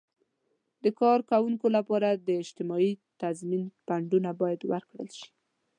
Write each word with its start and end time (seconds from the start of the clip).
د 0.83 0.85
کارکوونکو 1.01 1.67
لپاره 1.77 2.09
د 2.27 2.29
اجتماعي 2.43 2.91
تضمین 3.21 3.63
فنډونه 3.85 4.31
باید 4.41 4.61
ورکړل 4.71 5.09
شي. 5.17 5.29